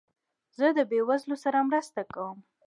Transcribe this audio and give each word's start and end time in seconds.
زه 0.57 0.67
د 0.77 0.79
بېوزلو 0.89 1.35
سره 1.43 1.59
مرسته 1.69 2.01
کوم. 2.13 2.37